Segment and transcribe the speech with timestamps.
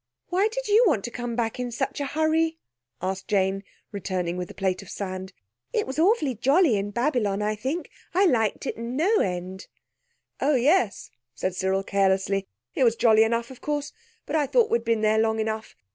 [0.29, 2.57] "Why did you want to come back in such a hurry?"
[3.03, 5.31] asked Jane, returning with the plate of sand.
[5.73, 7.91] "It was awfully jolly in Babylon, I think!
[8.11, 9.67] I liked it no end."
[10.39, 12.47] "Oh, yes," said Cyril carelessly.
[12.73, 13.93] "It was jolly enough, of course,
[14.25, 15.75] but I thought we'd been there long enough.